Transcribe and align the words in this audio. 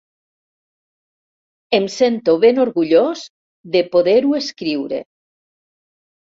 Em 1.79 1.85
sento 1.95 2.33
ben 2.45 2.55
orgullós 2.65 3.21
de 3.77 3.83
poder-ho 3.93 4.33
escriure. 4.41 5.05